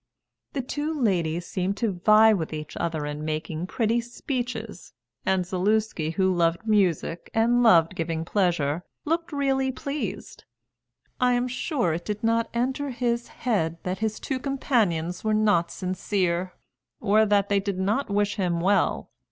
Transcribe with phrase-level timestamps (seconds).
[0.53, 4.93] The two ladies seemed to vie with each other in making pretty speeches,
[5.27, 10.43] and Zaluski, who loved music and loved giving pleasure, looked really pleased.
[11.19, 15.69] I am sure it did not enter his head that his two companions were not
[15.69, 16.53] sincere,
[16.99, 19.11] or that they did not wish him well.